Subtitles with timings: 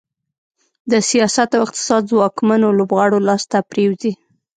[0.91, 4.11] د سیاست او اقتصاد ځواکمنو لوبغاړو لاس ته پرېوځي.